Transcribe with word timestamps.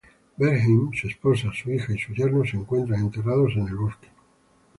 Bernheim, 0.35 0.91
su 0.95 1.07
esposa, 1.07 1.51
su 1.53 1.69
hija, 1.71 1.93
y 1.93 1.97
su 1.99 2.11
yerno 2.13 2.43
se 2.43 2.57
encuentran 2.57 3.01
enterrados 3.01 3.53
en 3.55 3.67
el 3.67 3.75
bosque. 3.75 4.07